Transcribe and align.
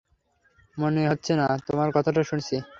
মনে 0.77 1.01
হচ্ছে 1.07 1.31
না, 1.35 1.47
তোমার 1.67 1.89
কথাটা 1.95 2.21
শুনেছি। 2.23 2.55